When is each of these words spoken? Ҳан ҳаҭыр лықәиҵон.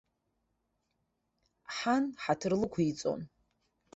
Ҳан 1.75 2.03
ҳаҭыр 2.23 2.53
лықәиҵон. 2.59 3.21